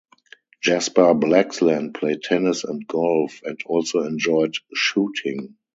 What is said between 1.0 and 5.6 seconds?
Blaxland played tennis and golf and also enjoyed shooting.